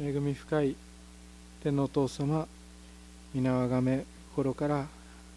[0.00, 0.76] 恵み深い
[1.60, 2.46] 天皇父様
[3.34, 4.86] 皆をあがめ心から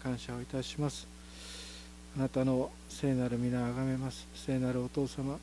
[0.00, 1.08] 感謝をいたします。
[2.16, 4.24] あなたの聖なる皆をあがめます。
[4.36, 5.36] 聖なるお父様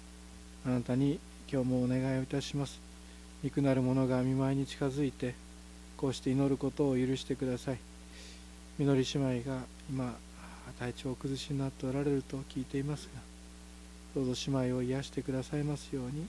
[0.66, 1.20] あなたに
[1.52, 2.80] 今日もお願いをいたします。
[3.44, 5.36] 憎なる者が見舞いに近づいて
[5.98, 7.78] こうして祈ることを許してください。
[8.78, 10.16] みのり姉妹が今
[10.80, 13.20] 体調を崩しになっておられると聞いていますが
[14.16, 16.26] どうぞ姉妹を癒してくださいますように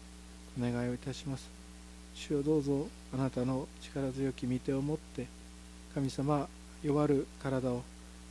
[0.58, 1.59] お願いをいたします。
[2.20, 5.26] 主よどうぞあなたの力強き御手を持って
[5.94, 6.46] 神様
[6.82, 7.82] 弱る体を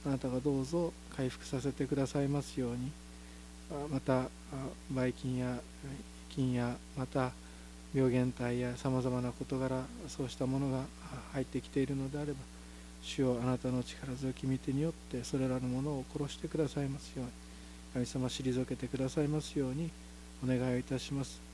[0.05, 2.91] あなたがどうぞ回復させてくださいますように。
[3.91, 4.29] また
[4.91, 5.59] ばい菌や
[6.29, 7.31] 菌やまた
[7.93, 10.85] 病原体やさまざまな事柄そうしたものが
[11.33, 12.39] 入ってきているのであれば
[13.03, 17.31] 主よあなたの力強き御手によってそれらのものを殺してくださいますように。
[17.93, 19.89] 神様退けてくださいますように
[20.43, 21.48] お願いをいたします。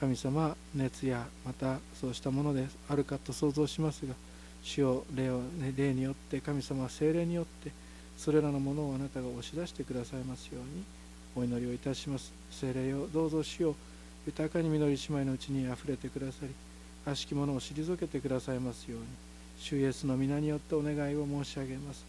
[0.00, 4.14] 神様熱やまたそうしたものであるかと想像しますが
[4.62, 5.40] 主を霊を
[5.76, 7.70] 霊によって神様は精霊によって
[8.16, 10.84] それらのものをあなたが押し出してくださいますように
[11.36, 12.32] お祈りをいたします。
[12.50, 13.76] 精霊をどうぞ主を
[14.26, 16.48] 豊かに実り姉妹のうちにあふれてくださり
[17.06, 19.06] 悪しき者を退けてくださいますように
[19.60, 22.04] 主イエスの皆によってお願いを申し上げます。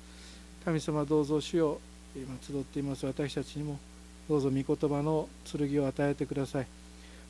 [0.65, 1.79] 神様どうぞ主を
[2.15, 3.79] 今集っています私たちにも
[4.27, 6.67] どうぞ御言葉の剣を与えてください。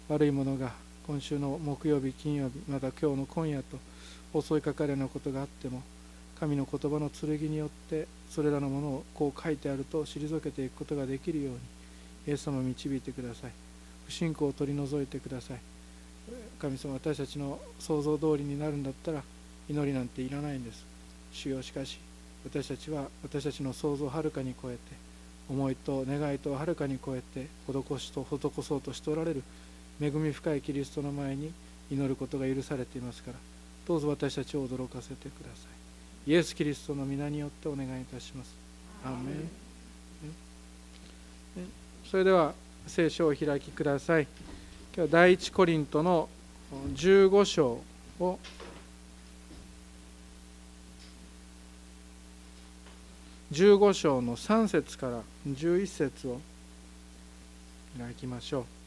[0.10, 0.72] 悪いものが
[1.06, 5.84] 今週の木曜日金曜日また今日の今夜と襲いかかるようなことがあっても
[6.40, 11.60] 神の言葉の剣によってそれらのものをこう書いてあると退けていくことができるように
[12.28, 13.52] イエス様を導いてください。
[14.08, 15.60] 不信仰を取り除いてください。
[16.60, 19.22] 神様私たちの想像通りになるんだったら
[19.70, 20.86] 祈りなんていらないんです。
[21.32, 22.00] 主よしかし
[22.44, 24.80] 私たちは私たちの想像をはるかに超えて
[25.50, 29.44] 思いと願いとはるかに超えて施しと施そうとしておられる
[30.02, 31.52] 恵み深いキリストの前に
[31.92, 33.38] 祈ることが許されていますから
[33.88, 35.68] どうぞ私たちを驚かせてくださ
[36.28, 36.32] い。
[36.32, 38.54] イエス・キリストの皆によってお願いいたします。
[39.04, 39.50] アーメン。
[42.06, 42.54] それでは
[42.86, 44.24] 聖書を開きください。
[44.24, 44.30] 今
[44.96, 46.30] 日は第一コリントの
[46.94, 47.82] 15章
[48.20, 48.40] を
[53.52, 56.40] 15章の3節から11節を
[57.98, 58.79] 開きましょう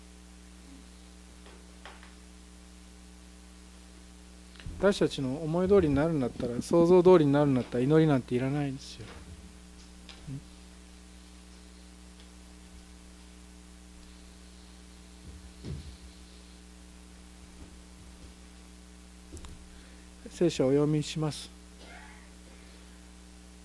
[4.82, 9.06] 私たちの思い通りになるんだったら想像通りになるんだったら祈りなんていらないんですよ
[20.30, 21.48] 聖書をお読みします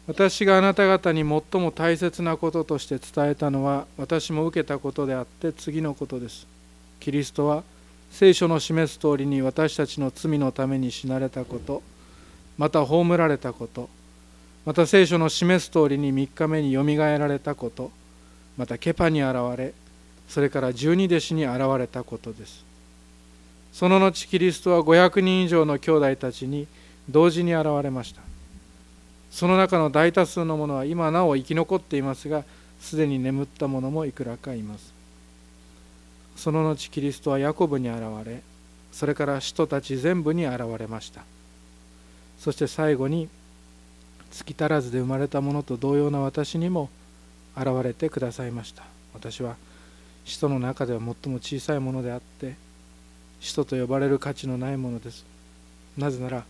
[0.05, 6.47] 私があなた方に最も大切なこととして伝えたのは私も受けたことであって次のことです。
[7.01, 7.63] キリストは
[8.11, 11.83] 聖書の示す通りに私たちの罪のために死なれたこと
[12.57, 13.89] また葬られたこと
[14.65, 17.91] また聖書の示す通りに3日目によみがえられたこと
[18.57, 19.73] またケパに現れ
[20.27, 22.65] それから十二弟子に現れたことです。
[23.71, 26.67] その後キリストは500人以上の兄弟たちに
[27.09, 28.21] 同時に現れました。
[29.31, 32.43] その中の大多数の者は今なお生き残っていますが
[32.79, 34.96] すでに眠った者もいくらかいます。
[36.37, 38.41] その後キリストはヤコブに現れ
[38.91, 41.21] それから使徒たち全部に現れました。
[42.39, 43.27] そして最後に
[44.31, 46.89] 月足らずで生まれた者と同様な私にも
[47.55, 48.83] 現れてくださいました。
[49.13, 49.55] 私は
[50.25, 52.55] 使徒の中では最も小さいものであって
[53.39, 55.25] 使徒と呼ばれる価値のないものです。
[55.97, 56.43] なぜなら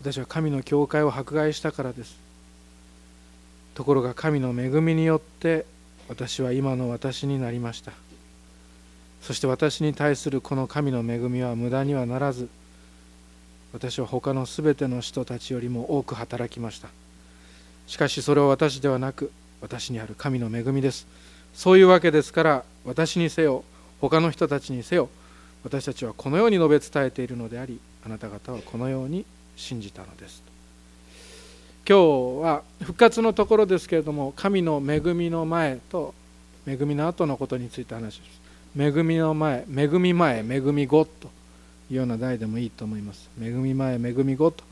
[0.00, 2.16] 私は神の教会を迫害したからです。
[3.74, 5.66] ところが神の恵みによって
[6.08, 7.92] 私は今の私になりました。
[9.24, 12.46] そして私に対するこの神の恵みは無駄にはならず
[13.72, 16.88] 私は他のすべての人たちよりも多く働きました。
[17.86, 19.32] しかしそれは私ではなく
[19.62, 21.06] 私にある神の恵みです。
[21.54, 23.64] そういうわけですから私にせよ
[24.00, 25.08] 他の人たちにせよ
[25.64, 29.24] 私たちはこのように述べ伝えているのでありあなた方はこのように
[29.56, 30.42] 信じたのです。
[31.88, 36.14] 今日は復活のところですけれども神の恵みの前と
[36.66, 38.43] 恵みの後のことについて話します。
[38.76, 41.28] 恵みの前恵み前恵み後と
[41.90, 43.30] いうような題でもいいと思います。
[43.40, 44.64] 恵み前恵み後と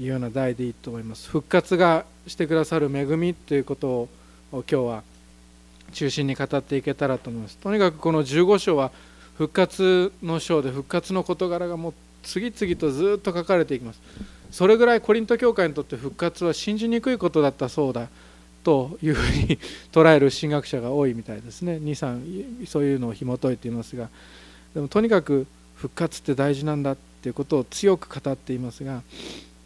[0.00, 1.28] いうような題でいいと思います。
[1.28, 4.08] 復活がしてくださる恵みということを
[4.52, 5.02] 今日は
[5.92, 7.56] 中心に語っていけたらと思います。
[7.58, 8.90] とにかくこの15章は
[9.36, 14.00] 復活の章で復活の事柄がもう次々とずっと書かれていきます。
[14.50, 18.08] それぐらいコリント教会にとって復活は信じにくいことだったそうだ。
[18.62, 19.58] というふうに
[19.92, 24.08] 捉える神学者が多いみたいですね 23そういうのを紐解いていますが
[24.74, 25.46] でもとにかく
[25.76, 29.02] 復活って大事なんだっていうことを強く語っていますが、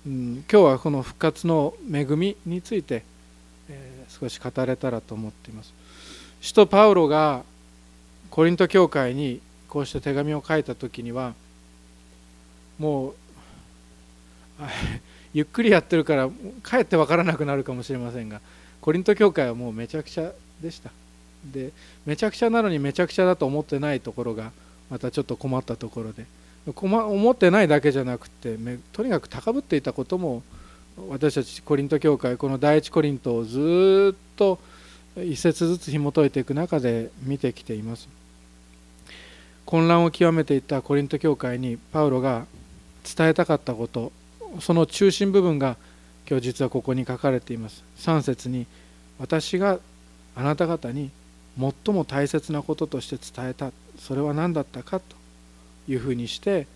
[0.06, 3.04] うん、今日はこの復活の恵みについて、
[3.68, 5.72] えー、少し語れたらと思っています。
[6.40, 7.42] 使徒パウロが
[8.30, 11.34] コリント教会にこうして手紙を書いた時には
[12.78, 13.14] もう
[15.32, 16.30] ゆっくりやってるから
[16.62, 18.40] かえって分からなくなるかもしれませんが
[18.84, 20.90] コリント教会はもうめちゃくちゃでした。
[21.42, 21.72] で
[22.04, 24.52] めちゃくちゃなのにめちゃくちゃだと思ってないところが
[24.90, 26.26] またちょっと困ったところで。
[26.66, 28.58] 思ってないだけじゃなくて
[28.92, 30.42] とにかく高ぶっていたことも
[31.08, 34.58] 私たちコリント教会この第一コリントをずっと
[35.16, 38.06] 一節ずつ紐解いていく中で見てきています。
[39.64, 42.44] 混乱を極めていたコリント教会にパウロが
[43.16, 44.12] 伝えたかったこと
[44.60, 45.78] その中心部分が
[46.28, 47.82] 今日実はここに書かれています。
[47.98, 48.66] 3節に
[49.18, 49.78] 私が
[50.34, 51.10] あなた方に
[51.58, 53.70] 最も大切なこととして伝えた。
[53.98, 55.00] それは何だったか？
[55.00, 55.16] と
[55.86, 56.66] いうふうにして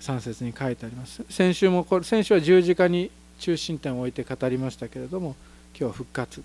[0.00, 1.22] 3節に書いてあります。
[1.28, 5.34] 先週もこれ先週は十字架に中心点を置いて語りましたけれども
[5.74, 6.42] 今日は復活。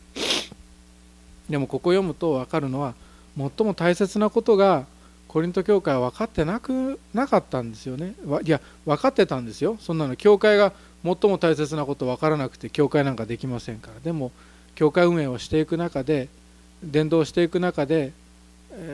[1.49, 2.93] でもここ読むと分かるのは
[3.37, 4.85] 最も大切なことが
[5.27, 8.15] コリント教会は分かってなくなかったんですよね。
[8.43, 9.77] いや分かってたんですよ。
[9.79, 13.99] そんなの教会が最も大切なこと分からなくて教会なんかできませんから。
[13.99, 14.31] でも
[14.75, 16.29] 教会運営をしていく中で
[16.83, 18.13] 伝道していく中で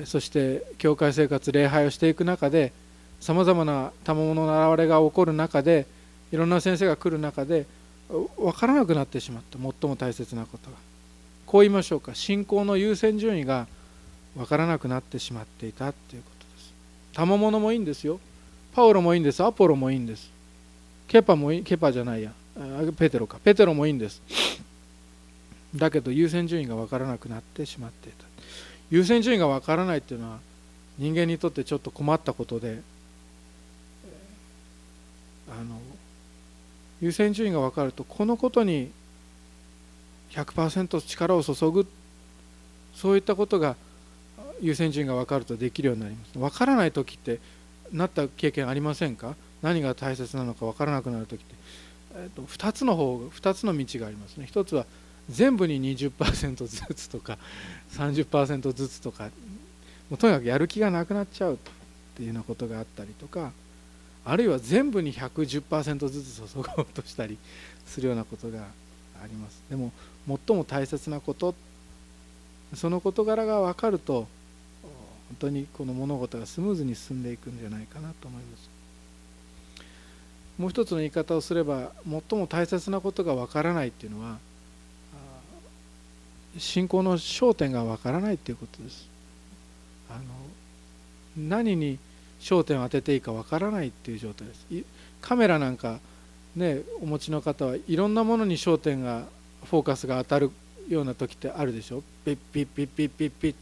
[0.05, 2.71] そして教会生活礼拝をしていく中で
[3.19, 5.85] さまざまな賜物の現れが起こる中で
[6.31, 7.65] いろんな先生が来る中で
[8.09, 9.57] 分からなくなってしまった。
[9.57, 10.77] 最も大切なことが。
[11.45, 12.15] こう言いましょうか。
[12.15, 13.67] 信仰の優先順位が
[14.35, 16.73] 分からなくなってしまっていたということです。
[17.13, 18.19] 賜物もいいんですよ。
[18.73, 19.43] パウロもいいんです。
[19.43, 20.31] アポロもいいんです。
[21.07, 22.31] ケパもいいケパじゃないや。
[22.97, 23.37] ペテロか。
[23.43, 24.21] ペテロもいいんです。
[25.75, 28.25] だけど優先順位が分からなくなってしまっていた。
[28.89, 30.39] 優先順位が分からないっていうのは
[30.97, 32.81] 人間にとってちょっと困ったことで
[35.49, 35.79] あの
[37.01, 38.91] 優先順位が分かるとこのことに
[40.31, 41.87] 100%力を注ぐ。
[42.95, 43.75] そういったことが
[44.61, 46.37] 優先順位が分かるとできるようになります。
[46.37, 47.39] 分からない時って
[47.91, 49.35] なった経験ありませんか？
[49.61, 51.55] 何が大切なのか分からなくなる時って、
[52.15, 54.47] えーと、2つの方2つの道がありますね。
[54.51, 54.85] 1つは
[55.29, 57.37] 全部に20% ずつとか
[57.91, 59.29] 30%ずつとか。
[60.09, 61.57] もうとにかくやる気がなくなっちゃうっ
[62.15, 63.51] ていうようなことがあったりとか
[64.25, 67.37] あるいは全部に110%ずつ注ごうとしたり
[67.85, 68.67] するようなことが
[69.23, 69.63] あります。
[69.69, 69.91] でも
[70.27, 71.55] 最も大切なこと
[72.75, 74.27] その事柄が分かると
[75.33, 78.69] 本当にこの物事がスムーズに進んでいくんじゃないかなと思います。
[80.59, 81.91] もう一つの言い方をすれば
[82.29, 84.37] 最も大切なことが分からないっていうのは
[86.59, 89.09] 信仰の焦点が分からないっていうことです。
[90.11, 90.21] あの
[91.35, 91.97] 何に
[92.39, 94.67] 焦点を当てていいか分からないっていう状態です。
[95.19, 95.99] カメラなんか
[96.55, 99.23] ねお持ちの方はいろんなものに焦点が
[99.65, 100.51] フォーカスが当たる
[100.87, 102.03] ような時ってあるでしょ。
[102.23, 103.55] ピッピッピッピッピッピッ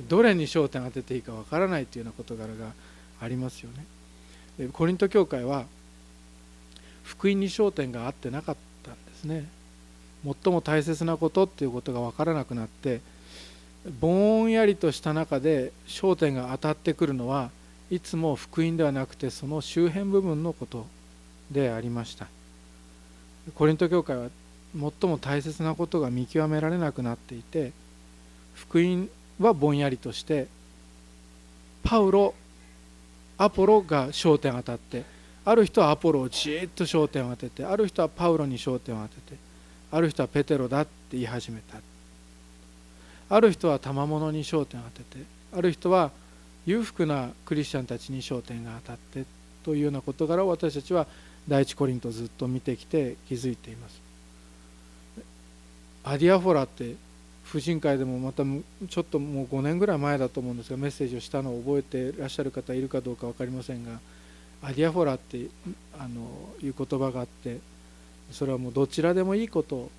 [0.00, 2.72] どれに焦点を当てていいか分からないというような事柄が
[3.20, 3.84] ありますよね。
[4.58, 5.64] でコリント教会は
[7.04, 9.48] 福音に焦点が合ってなかったんですね。
[10.24, 13.00] 最も大切なことっていうことが分からなくなって
[14.00, 17.50] ぼんやりとした中で焦点が当たってくるのは
[17.90, 20.86] いつも福音ではなくてその周辺部分のこと
[21.50, 22.26] でありました。
[23.54, 24.28] コリント教会は
[24.72, 27.72] 最も大切なことが見極められなくなっていて
[28.56, 29.08] 福音
[29.44, 30.46] はぼんやりとして
[31.82, 32.34] パウロ
[33.38, 35.04] アポロが焦点を当たって
[35.44, 39.36] ある人はアポロをじっと焦点を当ててある人はパウロに焦点を当てて
[39.92, 41.78] ある人はペテロだって言い始めた。
[43.28, 45.24] ある人は賜物に焦点を当てて
[45.56, 46.10] ある人は
[46.64, 49.24] 裕福なクリスチャンたちに焦点が当たって
[49.64, 51.06] というような事柄を私たちは
[51.48, 54.00] 第一コリントずっと見てきて気づいています。
[56.04, 56.94] アディアフォラって
[57.46, 58.42] 婦人会でもまた
[58.88, 64.00] ちょっともう5年ぐらい前だと思うんですがメッセージをしたのを覚えていらっしゃる方いるかどうか分かりませんが
[64.62, 65.46] アディアフォラって
[65.98, 66.28] あの
[66.60, 67.58] いう言葉があって
[68.32, 69.90] それはもうどちらでもいいこと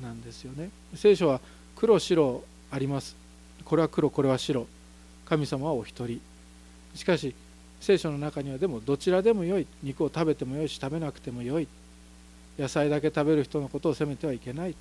[0.00, 0.70] なんですよね。
[0.94, 1.40] 聖書は
[1.74, 3.16] 黒白あります。
[3.64, 4.66] これは黒これは白。
[5.26, 6.20] 神様はお一人。
[6.94, 7.34] しかし
[7.80, 9.66] 聖書の中にはでもどちらでもよい。
[9.82, 11.66] 肉を食べてもよいし食べなくてもよい。
[12.58, 14.76] 野菜だけ食べる人のことを責めてはいけない。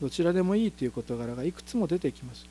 [0.00, 2.46] どちらでもいいという事柄がいくつも出てきます。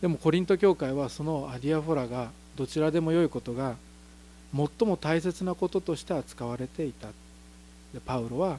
[0.00, 3.76] でもコリント教会はそのアディアフォラがどちらでもよいことが
[4.54, 7.08] 最も大切なこととして扱われていた。
[7.94, 8.58] でパウロは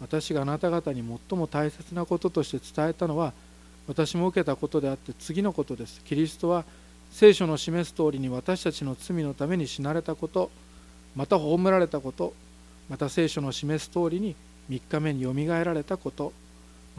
[0.00, 3.32] 私があなた方に最も大切なこととして伝えたのは
[3.86, 6.02] 私も受けたことであって次のことです。
[6.04, 6.64] キリストは
[7.10, 10.50] 聖書の示す通りに私たちの罪のために死なれたこと
[11.16, 12.34] また葬られたこと
[12.88, 14.36] また聖書の示す通りに
[14.68, 16.32] 3日目によみがえられたこと。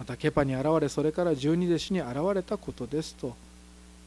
[0.02, 3.36] またケパに現れそれから十二弟子に現れたことですと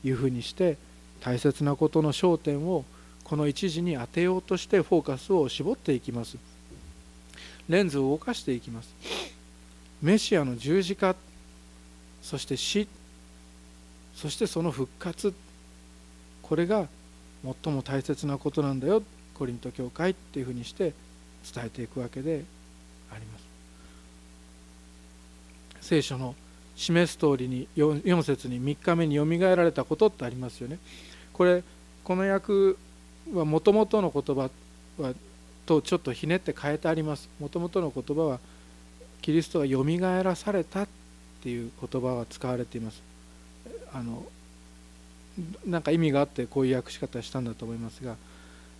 [0.03, 0.77] いうふうにして
[1.21, 2.85] 大切なことの焦点を
[3.23, 6.37] この一時に当てようとしてフォーカスを絞っていきます。
[7.69, 8.93] レンズを動かしていきます。
[10.03, 11.15] メシアの十字架
[12.23, 12.89] そして死
[14.17, 15.33] そしてその復活
[16.43, 16.89] これが
[17.63, 19.01] 最も大切なことなんだよ
[19.35, 20.93] コリント教会っていうふうにして
[21.55, 22.43] 伝えていくわけで
[23.13, 23.44] あります。
[25.85, 26.35] 聖書の
[26.77, 30.79] 示す通りに 4, 4節に3日目によみがえられたことってありますよね。
[31.33, 31.63] これ
[32.03, 32.75] この訳
[33.33, 34.51] はもともとの言葉
[34.99, 35.15] は
[35.67, 37.29] とちょっとひねって変えてあります。
[37.39, 38.41] もともとの言葉は
[39.21, 40.89] キリストがよみがえらされたっ
[41.43, 43.03] ていう言葉が使われています。
[43.93, 44.25] あの
[45.67, 48.17] なんか意味があってこういう訳し方したんだと思いますが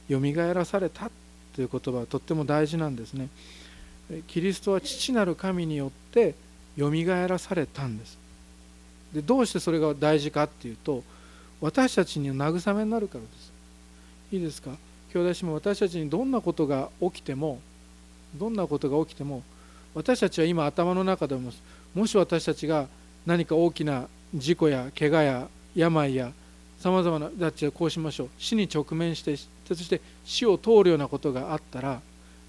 [0.09, 1.11] よみがえらされた
[1.55, 3.29] という言葉はとっても大事なんですね。
[4.27, 6.35] キリストは父なる神によって
[6.77, 8.19] よみがえらされたんです。
[9.13, 11.05] でどうしてそれが大事かっていうと
[11.61, 13.53] 私たちに慰めになるからです。
[14.33, 14.71] いいですか？
[15.13, 17.61] 兄弟姉妹私たちにどんなことが起きても
[18.35, 19.45] どんなことが起きても
[19.95, 21.53] 私たちは今頭の中でも
[21.95, 22.89] もし私たちが
[23.25, 26.33] 何か大きな事故や怪我や病や
[26.81, 28.29] さまざまなだってこうしましょう。
[28.39, 32.01] 死に直面してそして死を通るようなことがあったら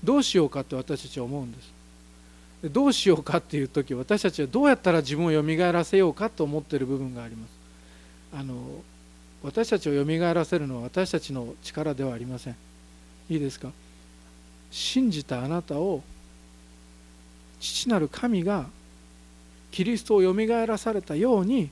[0.03, 1.72] どうしようかって私たちは思うんです。
[2.69, 7.51] どうしようかっていう時私たちはどうやったら自分をよみがえらせようかと思ってる部分があります。
[8.34, 8.55] あの
[9.43, 12.55] 私たちをよみがえらせるのは私たちの力ではありません。
[13.29, 13.72] いいですか？
[14.72, 16.01] 信じたあなたを
[17.60, 18.67] 父なる神が
[19.72, 21.69] キリストをよみがえらされたように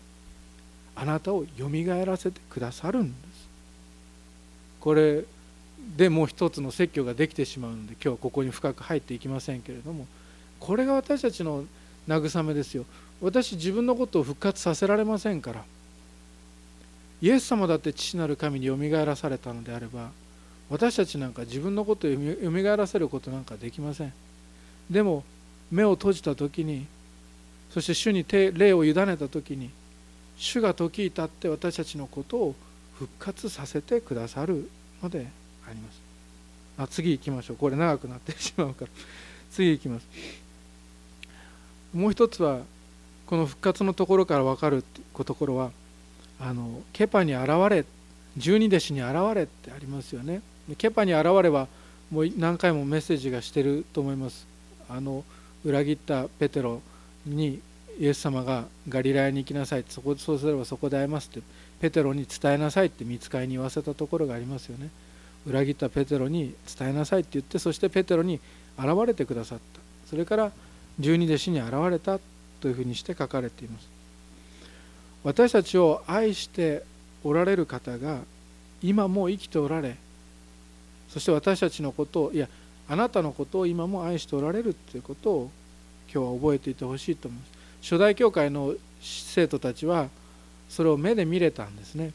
[0.96, 3.50] あなたをよみがえらせてくださるんです。
[4.80, 5.24] これ
[5.98, 10.08] でもう一つの説教ができてしまうので今日はここに深く入っていきませんけれども
[10.66, 11.66] これが私たちの
[12.08, 12.86] 慰めですよ。
[13.22, 15.66] 私自分のことを復活させられませんから。
[17.22, 20.12] イエス様だって父なる神によみがえらされたのであれば
[20.70, 22.18] 私たちなんか自分のことをよ
[22.50, 24.14] みがえらせることなんかできません。
[24.90, 25.26] でも
[25.70, 26.86] 目を閉じた時に
[27.74, 29.70] そして主に霊を委ねた時に
[30.38, 32.56] 主が時至って私たちのことを
[32.96, 34.70] 復活させてくださる
[35.02, 35.28] ので
[35.68, 36.02] あります。
[36.78, 37.58] あ次行きましょう。
[37.58, 38.92] これ長くなってしまうから。
[39.52, 40.08] 次行きます。
[41.94, 42.62] もう一つは
[43.28, 44.84] この復活のところから分かる
[45.14, 45.72] ところは
[46.40, 47.86] あのケパに現れ
[48.36, 50.42] 十二弟子に現れってありますよね。
[50.78, 51.68] ケパに現れは
[52.10, 54.48] もう何回もメッセージがしてると思います。
[54.90, 55.24] あの
[55.64, 56.82] 裏切ったペテロ
[57.26, 57.62] に
[58.00, 61.42] イエス様がガリラヤに行きなさいそこそうすればそこで会えますって
[61.80, 64.90] ペテロに伝えなさいって見つかりに言わせたところがありますよね。
[65.46, 68.40] 裏切ったペテロに伝えなさいって言ってそしてペテロに
[68.78, 69.80] 現れてくださった。
[70.10, 70.52] それから
[71.00, 72.20] 十二弟子に現れた
[72.60, 73.88] というふうにして書かれています。
[75.24, 76.84] 私たちを愛して
[77.24, 78.20] おられる方が
[78.82, 79.96] 今も生きておられ
[81.10, 82.50] そして私たちのことをいや
[82.90, 85.52] あなたのことを今も愛しておられるということを
[86.14, 87.52] 今日は覚えていてほしいと思います。
[87.82, 90.10] 初代教会の生徒たちは
[90.70, 92.12] それを目で見れたんですね。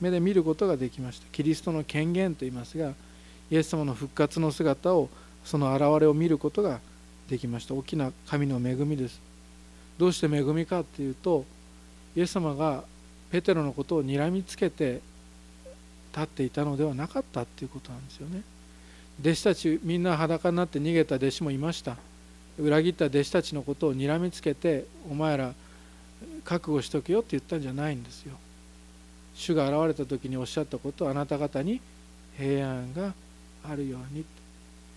[0.00, 1.26] 目で見ることができました。
[1.32, 2.92] キリストの権限といいますが
[3.50, 5.08] イエス様の復活の姿を
[5.44, 6.80] その現れを見ることが
[7.30, 7.74] できました。
[7.74, 9.20] 大きな神の恵みです。
[9.96, 11.44] どうして恵みかっていうと
[12.16, 12.82] イエス様が
[13.30, 15.00] ペテロのことをにらみつけて
[16.12, 18.42] 立っていたのではなかったっていうことなんですよね。
[19.20, 21.96] 弟子たちみんな裸になって逃げた弟子もいました。
[22.58, 25.54] 裏切った弟子たちのことをにらみつけてお前ら
[26.44, 28.34] 覚悟しとけよって言ったんじゃないんですよ。
[29.36, 31.80] 主が現れた時におっしゃったことあなた方に
[32.36, 33.14] 平安が
[33.64, 34.24] あるように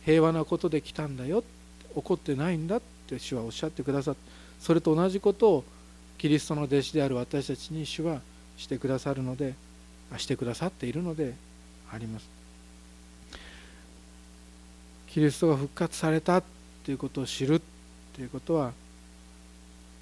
[0.04, 1.44] 平和なことで来たんだよ
[1.96, 4.22] 怒ってないんだって主はおっしゃってくださって
[4.60, 5.64] それと同じことを
[6.18, 8.22] キリストの弟子である私たちに主は
[8.58, 9.56] してくださるので
[10.18, 11.34] してくださっているので
[11.92, 12.30] あります。
[15.08, 16.42] キリストが復活された
[16.86, 17.62] ということを知る
[18.16, 18.72] ということは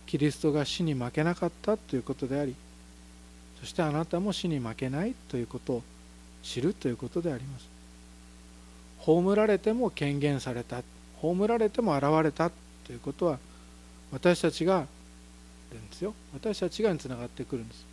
[0.06, 2.56] キリストが死に負けなかったということであり
[3.60, 5.84] そしてあなたも死に負けないということを
[6.44, 7.68] 知るということであります。
[9.00, 10.82] 葬られても権限された。
[11.22, 12.50] 葬られても現れた
[12.86, 13.38] ということは
[14.12, 14.88] 私たちが
[15.72, 16.14] ですよ。
[16.34, 17.86] 私たちがにつながってくるんです。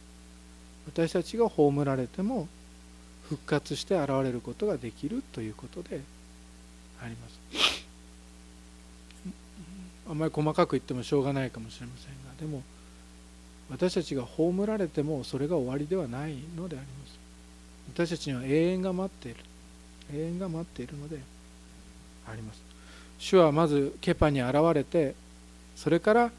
[0.87, 2.49] 私たちが葬られても
[3.28, 6.00] 復活して現れることができるということで
[7.02, 7.38] あります。
[10.08, 12.62] あんまり細かく言ってもしょうがないかもしれませんがでも
[13.70, 17.18] 私たちが葬られてもそれが終わりではないのであります。
[17.94, 19.40] 私たちには永遠が待っている。
[20.14, 21.20] 永遠が待っているので
[22.26, 22.68] あります。
[23.19, 25.15] 主はまずケパに現れて
[25.77, 26.31] それから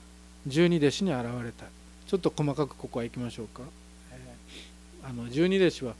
[0.47, 1.65] 十二弟子に現れた。
[2.07, 3.61] ちょっと細かくここは行きましょうか、
[4.11, 5.93] えー、あの十二弟子は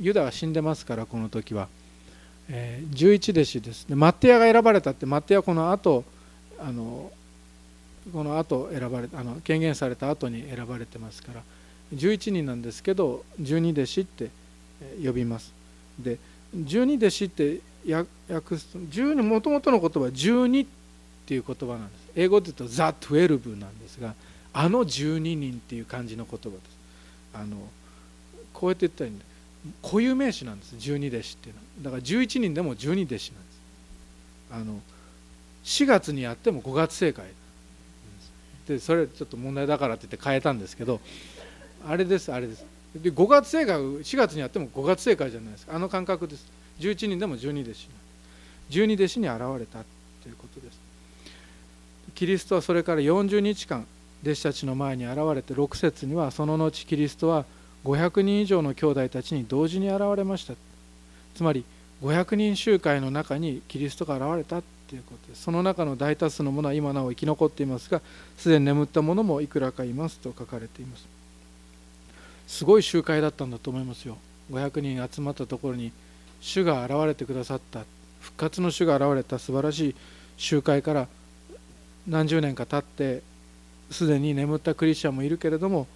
[0.00, 1.68] ユダは死んでますからこの時は、
[2.48, 3.88] えー、11弟子です。
[3.88, 6.04] でマッテヤが選ばれたってマッテヤこの後
[6.58, 7.12] あの
[8.12, 11.42] この後選ばれあの権限された後に選ばれてますから
[11.94, 14.30] 11人なんですけど十二弟子って
[15.04, 15.52] 呼びます。
[15.98, 16.18] で
[16.54, 20.68] 十二弟子って訳すと12もともとの言葉は12っ
[21.26, 22.02] ていう言葉なんです。
[22.14, 24.14] 英語で言うと「ザ・トゥエルブ」なんですが
[24.52, 26.60] あの12人っていう感じの言葉です。
[27.34, 27.56] あの
[28.52, 29.10] こうやって言ったら
[29.82, 30.76] 固有名詞なんです。
[30.78, 31.66] 十二弟子っていうのは。
[31.82, 33.60] だから11人でも十二弟子なんです。
[34.52, 34.80] あの
[35.64, 37.26] 4月にやっても5月正解
[38.66, 41.00] でそれちょっと問題だからって言って変えたんですけど
[41.86, 42.64] あれですあれです。
[42.94, 45.74] で5月正解4月にやっても5月正解じゃないですか。
[45.74, 46.46] あの感覚です。
[46.80, 47.88] 11人でも12弟子。
[48.70, 49.84] 12弟子に現れた
[50.22, 50.78] ということです。
[52.14, 53.86] キリストはそれから40日間
[54.22, 57.44] 弟子たちの前に現れて6節にはその後キリストは
[57.84, 60.54] 500人以上の兄弟たちに同時に現れました。
[61.34, 61.64] つまり
[62.02, 65.42] 500人集会の中にキリストが現れたということです。
[65.42, 68.00] その中の大多数のものは今なお生き残っていますが
[68.36, 71.06] すでに眠った者もいくらかいますと書かれています。
[72.46, 74.18] すごい集会だったんだと思いますよ。
[74.50, 75.90] 500人集まったところに
[76.42, 77.84] 主が現れてくださった
[78.20, 79.94] 復活の主が現れた素晴らしい
[80.36, 81.08] 集会から
[82.06, 83.22] 何十年か経って
[83.90, 85.86] すでに眠ったクリスチャンもいるけれども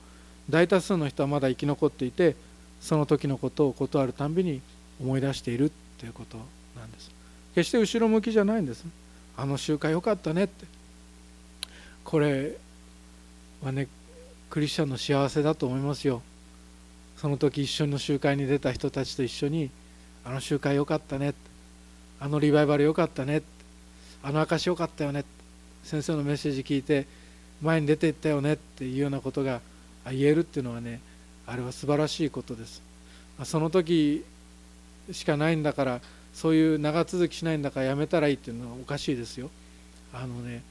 [0.49, 2.37] 大多数の人はまだ生き残っていて
[2.81, 4.61] その時のことを断るたんびに
[5.01, 6.39] 思い出しているということ
[6.79, 7.11] なんです。
[7.55, 8.85] 決して後ろ向きじゃないんです。
[9.37, 10.67] あの集会よかったねって。
[12.05, 12.57] これ
[13.65, 13.89] はね
[14.51, 16.23] クリスチャンの幸せだと思いますよ。
[17.17, 19.71] その時一緒の集会に出た人たちと一緒に
[20.27, 21.35] あの集会よかったね。
[22.19, 23.43] あのリバイバルよかったね。
[24.25, 25.25] あの証よかったよね。
[25.85, 27.07] 先生のメッセージ聞いて
[27.63, 29.61] 前に出ていったよねっていうようなことが
[30.11, 31.01] 言えるっていうのはね
[31.47, 32.83] あれは素晴らしいことです。
[33.45, 34.25] その時
[35.13, 36.01] しかないんだから
[36.35, 39.49] そういう長続きしないんだからやめたらいいっていうのはおかしいですよ。
[40.13, 40.63] あのね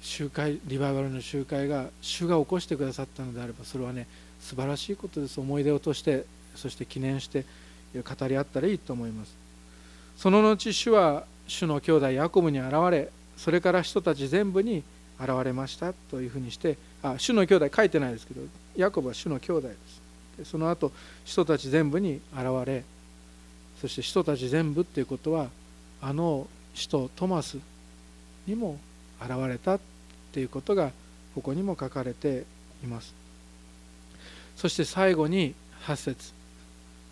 [0.00, 4.06] 集会リバイバルの集会が主が起こしてくださったのであればそれはね
[4.40, 5.40] 素晴らしいことです。
[5.40, 6.24] 思い出をとして
[6.56, 7.44] そして記念して
[8.02, 9.34] 語り合ったらいいと思います。
[10.16, 14.82] その後主は主の兄弟ヤコブに現れそれから人たち全部に
[15.20, 18.40] 現れましたというふうにしてあ主の兄弟書いてないですけど
[18.76, 19.74] ヤコブは主の兄弟で
[20.44, 20.50] す。
[20.50, 20.90] その後
[21.24, 22.82] 人たち全部に現れ
[23.80, 25.48] そして人たち全部っていうことは
[26.00, 27.58] あの使徒トマス
[28.46, 28.78] にも
[29.20, 29.80] 現れたっ
[30.32, 30.90] ていうことが
[31.34, 32.44] ここにも書かれて
[32.82, 33.14] います。
[34.56, 35.54] そして最後に
[35.86, 36.43] 8節。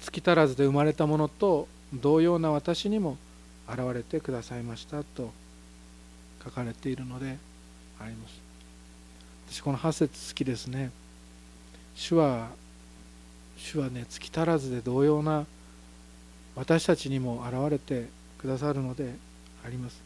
[0.02, 3.16] 月足らずで生まれたものと同様な私にも
[3.68, 5.32] 現れてくださいましたと
[6.44, 7.38] 書かれているので
[8.00, 8.40] あります。
[9.48, 10.90] 私この8節好きですね。
[11.94, 12.48] 主は
[13.56, 15.46] 主はね月足らずで同様な
[16.56, 19.14] 私たちにも現れてくださるので
[19.64, 20.00] あります。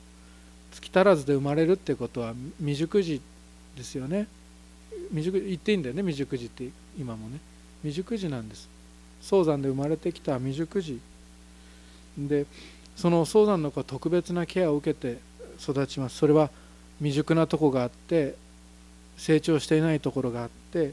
[0.73, 3.21] 月足らずで生まれるってことは未熟児
[3.77, 4.27] ですよね。
[5.09, 7.39] 未熟言っていいんだよね未熟児って今もね。
[7.83, 8.76] 未熟児なんです。
[9.21, 11.01] 早産で生まれてきた未熟児。
[12.19, 12.47] で
[12.97, 15.19] その早産の子は特別なケアを受けて
[15.61, 16.17] 育ちます。
[16.17, 16.51] それは
[16.99, 18.35] 未熟なとこがあって
[19.17, 20.93] 成長していないところがあって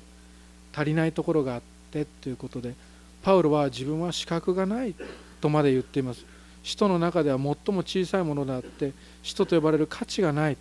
[0.74, 2.74] 足りないところがあってということで
[3.22, 4.96] パウロは自分は資格がない
[5.40, 6.26] とまで言っています。
[6.64, 10.58] 使徒の中では最も小さいものであって使徒と呼ばれる価値がない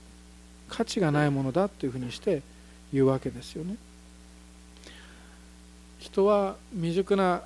[0.69, 2.43] 価値がないものだというふうにして
[2.93, 3.77] 言うわけですよね。
[5.99, 7.43] 人は未熟な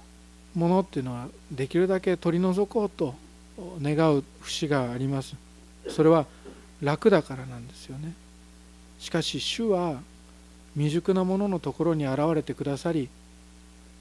[0.56, 3.14] ものっていうのはできるだけ取り除こうと
[3.80, 5.36] 願う節があります。
[5.88, 6.26] それは
[6.82, 8.12] 楽だからなんですよね。
[8.98, 10.00] しかし主は
[10.74, 13.08] 未熟なもののところに現れてくださり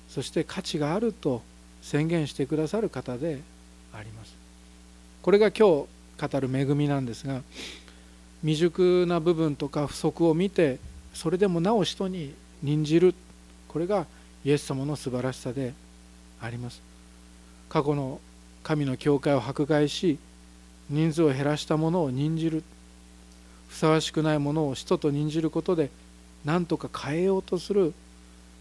[0.10, 1.42] そして価値があると
[1.82, 3.42] 宣言してくださる方で
[3.94, 4.34] あります。
[5.22, 5.86] これが今
[6.18, 7.42] 日語る恵みなんですが
[8.42, 10.80] 未熟な部分とか不足を見て
[11.14, 13.14] それでもなお人に任じる。
[13.68, 14.06] これが
[14.46, 15.74] イエス様の素晴らしさで
[16.46, 16.82] あります。
[17.70, 18.20] 過去の
[18.64, 20.18] 神の教会を迫害し
[20.90, 22.64] 人数を減らしたものを任じる。
[23.68, 25.90] ふさわしくないものを使徒と任じることで
[26.46, 27.94] 何とか変えようとする。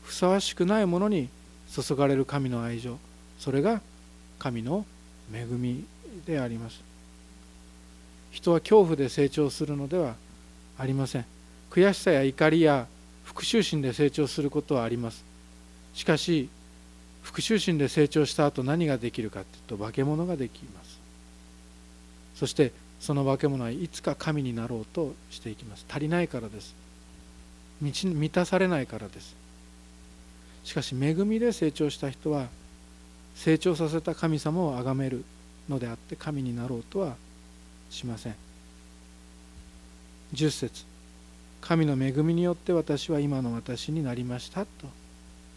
[0.02, 1.28] ふさわしくないものに
[1.70, 2.98] 注がれる神の愛情。
[3.38, 3.80] それが
[4.38, 4.84] 神の
[5.32, 5.84] 恵み
[6.26, 6.80] であります。
[8.30, 10.16] 人は恐怖で成長するのでは
[10.78, 11.24] ありません。
[11.70, 12.86] 悔しさや怒りや
[13.24, 15.24] 復讐心で成長することはあります。
[15.94, 16.48] しかし
[17.24, 21.00] 復讐心で成長した後何ができるかというと化け物ができます。
[22.36, 25.86] そしてその化け物はいつか神になろうとしていきます。
[25.88, 26.74] 足りないからです。
[27.80, 29.34] 満たされないからです。
[30.64, 32.46] しかし恵みで成長した人は
[33.34, 35.24] 成長させた神様を崇める
[35.68, 37.16] のであって神になろうとは
[37.90, 38.34] しません。
[40.34, 40.84] 10節
[41.62, 44.68] 神の恵みによって私は今の私になりましたと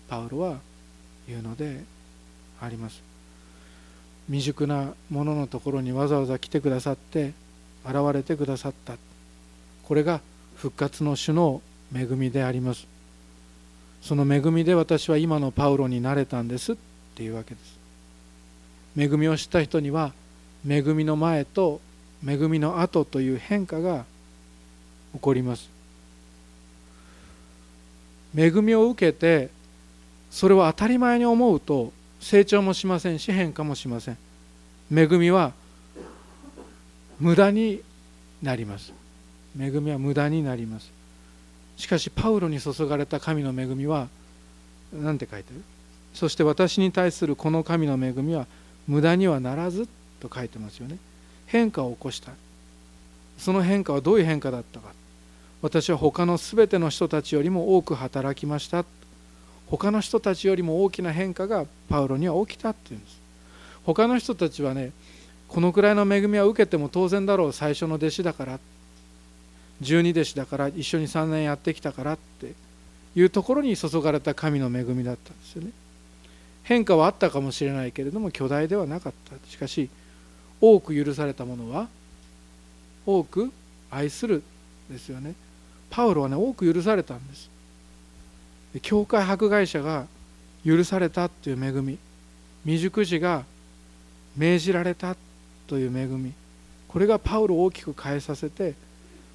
[0.07, 0.59] パウロは
[1.27, 1.83] 言うので
[2.61, 3.01] あります。
[4.27, 7.33] 未熟な者のところにわざわざ来てくださって
[7.85, 8.95] 現れてくださった。
[9.85, 10.19] これが
[10.55, 11.61] 復活の主の
[11.95, 12.87] 恵みであります。
[14.01, 16.73] その恵みで私は今のパウロになれたんです。
[16.73, 16.75] っ
[17.15, 17.77] ていうわけです。
[18.97, 20.11] 恵みを知った人には
[20.67, 21.79] 恵みの前と
[22.25, 24.05] 恵みの後という変化が
[25.13, 25.69] 起こります。
[28.35, 29.49] 恵みを受けて
[30.29, 34.17] それを当たり前に思うと成長もしませんし変化もしません。
[34.91, 35.53] 恵みは
[37.19, 37.81] 無駄に
[38.41, 38.93] なります。
[39.59, 40.91] 恵みは無駄になります。
[41.77, 44.07] しかしパウロに注がれた神の恵みは
[44.93, 45.61] 何て書いてる？
[46.13, 48.47] そして私に対するこの神の恵みは
[48.87, 49.87] 無駄にはならず
[50.19, 50.97] と書いてますよね。
[51.45, 52.31] 変化を起こした。
[53.37, 54.89] その変化はどういう変化だったか。
[55.61, 58.85] 私は他の全ての人たちよりも多く働きました。
[59.69, 63.19] 他の人たちよりも大きな変化がパウロには起きたっていうんです。
[63.85, 64.91] 他の人たちはね
[65.47, 67.53] このくらいの恵みは受けても当然だろう。
[67.53, 68.59] 最初の弟子だから。
[69.79, 70.67] 十二弟子だから。
[70.67, 72.53] 一緒に3年やってきたからって。
[73.15, 75.71] いうところに注がれた神の恵みだったんですよね。
[76.63, 79.49] 変化はあったかもしれないけれども巨大ではなかった。
[79.49, 79.89] しかし
[80.61, 81.87] 多く許されたものは
[83.05, 83.51] 多く
[83.89, 84.43] 愛する
[84.89, 85.33] ですよね。
[85.89, 87.49] パウロはね多く許されたんです。
[88.81, 90.05] 教会迫害者が
[90.65, 91.97] 許されたっていう恵み。
[92.63, 93.45] 未熟児が
[94.35, 95.15] 命じられた
[95.67, 96.33] という恵み。
[96.87, 98.73] これがパウロを大きく変えさせて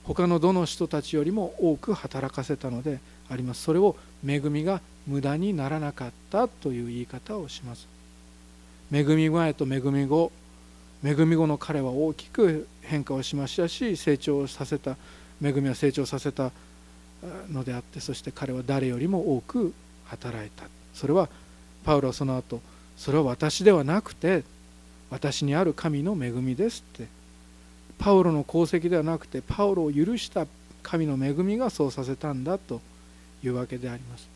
[0.04, 3.62] 他のどの人たちよりも多く働かせたのであります。
[3.62, 7.86] それを恵みが無駄にならなかったという言い方をします。
[8.92, 10.32] 恵み前と恵み後
[11.04, 14.96] 恵み後の彼は大きく変化をしましたし成長させた。
[15.42, 16.52] 恵みは成長させた。
[17.50, 19.72] のであってそして彼は誰よりも多く
[20.06, 20.64] 働いた。
[20.94, 21.28] それは
[21.84, 22.60] パウロはその後
[22.96, 24.44] それは私ではなくて
[25.10, 27.22] 私にある神の恵みですって。
[27.98, 30.46] パウロの功績ではなくてパウロを許した
[30.82, 32.80] 神の恵みがそうさせたんだと
[33.44, 34.28] いうわけであります。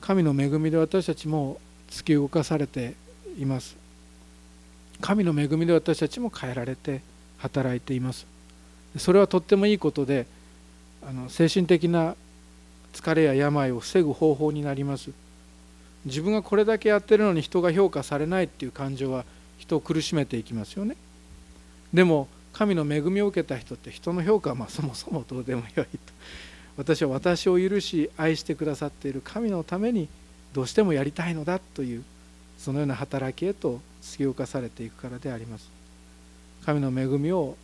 [0.00, 2.94] 神の恵みで私たちも突き動かされて
[3.38, 3.76] います。
[5.00, 7.02] 神の恵みで私たちも変えられて
[7.38, 8.26] 働いています。
[8.96, 10.26] それはとってもいいことで
[11.08, 12.16] あの精神的な
[12.92, 15.10] 疲れや病を防ぐ方法になります。
[16.04, 19.24] 自分がこれだけやってるのに人が評価されないっていう感情は
[19.56, 20.96] 人を苦しめていきますよね。
[21.94, 25.86] でも神の恵みを受けた人って人の評価はまあそもそもどうでもよいと。
[26.76, 30.08] 私は私を許し愛してくださっている神のために
[30.52, 32.04] どうしてもやりたいのだという
[32.58, 35.70] そのような働きへと突き動かされていくからであります。
[36.66, 37.56] 神の恵みを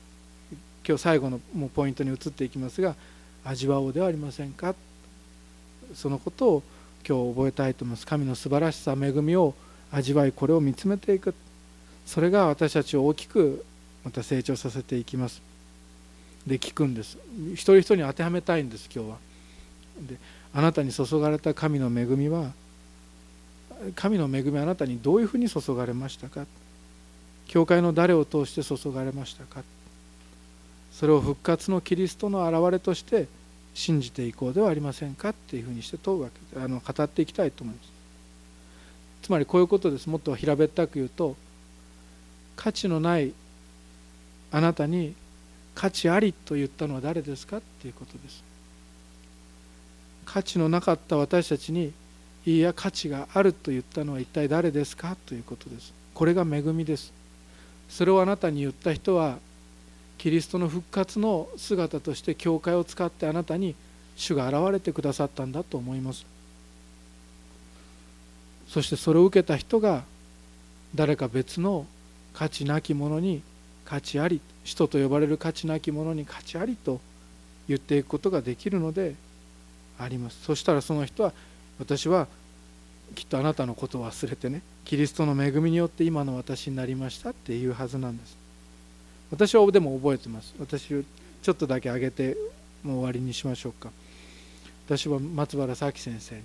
[0.89, 2.97] 今日最後のもうポイントに移っていきますが
[3.45, 4.75] 味わおうではありませんか？
[5.95, 6.63] そのことを
[7.07, 8.07] 今日覚えたいと思います。
[8.07, 9.55] 神の素晴らしさ恵みを
[9.93, 11.35] 味わいこれを見つめていく。
[12.07, 13.65] それが私たちを大きく
[14.05, 15.43] また成長させていきます。
[16.47, 17.19] で聞くんです。
[17.53, 19.17] 一人一人に当てはめたいんです今日は。
[20.09, 20.17] で
[20.55, 22.53] あなたに注がれた神の恵みは
[23.95, 26.47] 神の恵みあなたにどういうふうに注がれましたか？
[27.47, 29.63] 教会の誰を通して注がれましたか？
[30.95, 33.27] それを復活のキリストの現れとして
[33.75, 37.89] 信じていこうではありませんかっていうふうにして問うわけあの語っていきたいと思います。
[39.23, 40.09] つまりこういうことです。
[40.09, 41.35] もっと平べったく言うと
[42.55, 43.33] 価値のない
[44.53, 45.15] あなたに
[45.75, 48.45] 価値ありと言ったのは誰ですかっていうことです。
[50.25, 51.93] 価値のなかった私たちに
[52.47, 55.93] いいや価値があると言ったのは一体誰ですかということです。
[56.15, 57.13] これが恵みです。
[57.89, 59.39] それをあなたに言った人は
[60.19, 63.75] キリストの復活の姿として教会を使ってあなたに
[64.17, 66.25] 主が現れてくださったんだと思います。
[68.69, 70.05] そしてそれを受けた人が
[70.95, 71.87] 誰か別の
[72.33, 73.43] 価値なきものに
[73.85, 77.01] 価値あり人と呼ばれる価値なきものに価値ありと
[77.69, 79.15] 言っていくことができるので
[79.99, 80.43] あります。
[80.43, 81.33] そしたらその人は
[81.79, 82.27] 私は
[83.15, 88.44] きっとあなたのことを忘れてねキリストの恵みによって今の私になりましたっていうはずなんです。
[89.35, 90.55] 私はでも覚えてます。
[90.61, 90.87] 私
[91.43, 92.37] ちょっとだけ上げて
[92.85, 93.91] もう終わりにしましょうか。
[94.87, 96.43] 私は松原咲先生に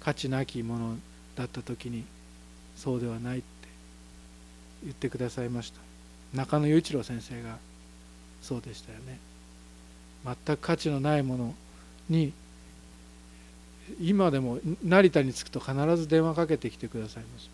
[0.00, 0.96] 価値なきもの
[1.36, 2.04] だった時に
[2.76, 3.46] そうではないって
[4.84, 5.80] 言ってくださいました。
[6.32, 7.58] 中野雄一郎先生が
[8.40, 9.18] そうでしたよね。
[10.24, 11.54] 全く価値のないもの
[12.08, 12.32] に
[14.00, 17.50] 今でも成田に着くと必ず電話かけてきてくださいます。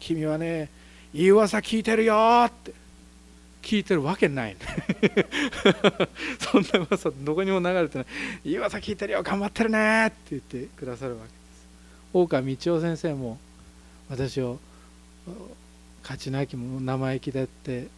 [0.00, 0.70] 君はね
[1.12, 2.83] いい噂聞いてるよって。
[3.64, 4.60] 聞いてるわけない、ね、
[6.38, 8.06] そんな噂どこにも流れてない。
[8.44, 11.34] いい噂聞いてるよ頑張ってるねって言ってくださるわけです。
[12.12, 13.38] 大川道夫先生も
[14.10, 14.58] 私を
[16.02, 17.88] 勝ちなきも生意気でって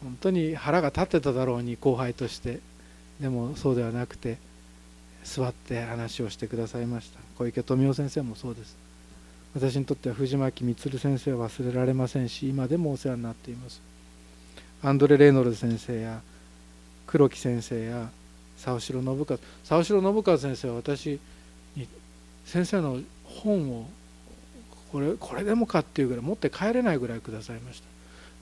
[0.00, 2.60] 本当に腹が立ってただろうに後輩として
[3.20, 4.38] でもそうではなくて
[5.24, 7.18] 座って話をしてくださいました。
[7.36, 8.76] 小池富夫先生もそうです。
[9.54, 13.80] 私にとっては藤巻充先生は忘れられませんし今でもお世話になっています。
[14.82, 16.20] アンドレ・レイノルズ先生や
[17.06, 18.10] 黒木先生や
[18.56, 21.20] 沢城信和沢城信和先生は私
[21.76, 21.88] に
[22.44, 23.86] 先生の本を
[24.92, 27.86] これこれでもかっていうぐらい持って帰れないぐらいくださいました。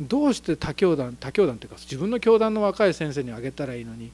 [0.01, 4.11] どうして他教団他教団っていうか自分の教団の若い先生にあげたらいいのに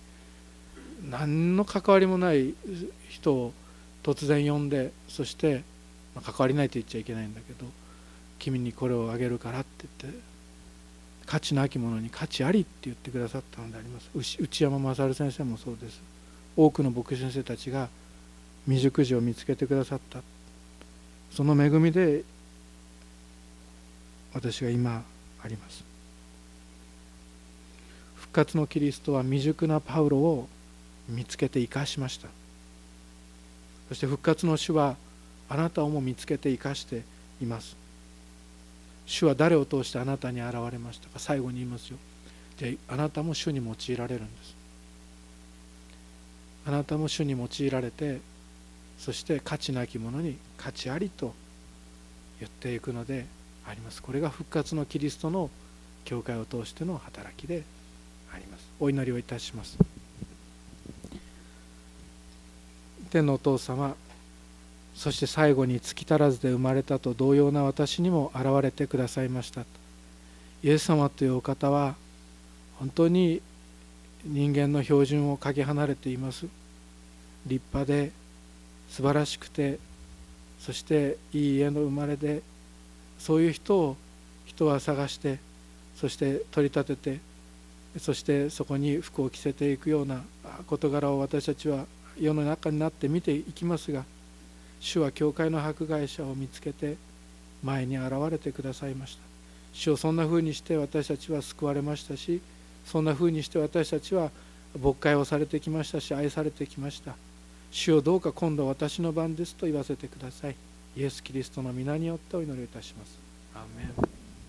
[1.09, 2.55] 何の関わりもない
[3.09, 3.53] 人を
[4.03, 5.63] 突然呼んでそして、
[6.15, 7.65] まあ、関わりないと言っちゃいけないんだけど
[8.39, 10.19] 君にこれをあげるからって言って
[11.31, 14.11] 価値なきものに価値ありって言ってくださったのであります。
[14.17, 16.01] 内山勝先生もそうです。
[16.57, 17.89] 多くの牧師先生たちが
[18.65, 20.23] 未熟児を見つけてくださった。
[21.31, 22.25] その恵みで
[24.35, 25.05] 私が今
[25.45, 25.85] あります。
[28.17, 30.49] 復活のキリストは未熟なパウロを
[31.09, 32.27] 見つけて生かしました。
[33.89, 34.97] そして復活の主は
[35.49, 37.05] あなたをも見つけて生かして
[37.41, 37.80] います。
[39.11, 41.19] 主は誰を通してあなたに現れましたか？
[41.19, 41.99] 最後に言いますよ。
[42.61, 44.55] であなたも主に用いられるんです。
[46.65, 48.21] あなたも主に用いられて
[48.99, 51.35] そして価値なきものに価値ありと
[52.39, 53.27] 言っていくので
[53.67, 54.01] あります。
[54.01, 55.51] これが復活のキリストの
[56.05, 57.65] 教会を通しての働きで
[58.33, 58.65] あります。
[58.79, 59.77] お祈りをいたします。
[63.11, 63.97] 天のお父様
[65.01, 69.63] そして最後に月足らずで生まれたと同様な私にも現れてくださいました。
[70.63, 71.95] イエス様というお方は
[72.79, 73.41] 本当に
[74.27, 76.49] 人間の標準をかけ離れています。
[77.47, 78.13] 立派で
[78.91, 79.79] 素晴らしくて
[80.59, 82.43] そしていい家の生まれで
[83.19, 83.97] そういう人を
[84.45, 85.39] 人は探して
[85.97, 87.21] そして取り立て
[87.95, 90.21] てそしてそこに服を着せていくような
[90.67, 91.87] 事柄を私たちは
[92.21, 94.05] 世の中になって見ていきますが
[94.81, 96.97] 主は教会の迫害者を見つけて
[97.63, 99.23] 前に現れてくださいました。
[99.73, 102.41] 主をそんなふうにして私たちは救われましたし
[102.85, 104.31] そんなふうにして私たちは
[104.83, 107.15] 牧会をされてきましたし愛されてきました。
[107.71, 110.57] 主をどうか今度私の番ですと言わせてください。
[110.97, 113.19] イエス・キリストの皆によってお祈りいたします。
[113.55, 114.20] アーメン。